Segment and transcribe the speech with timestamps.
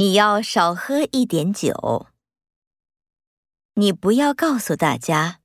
[0.00, 2.06] 你要少喝一点酒。
[3.74, 5.37] 你不要告诉大家